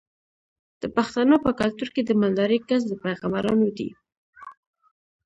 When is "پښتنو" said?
0.95-1.35